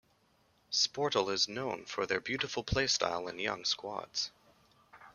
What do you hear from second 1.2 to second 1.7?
is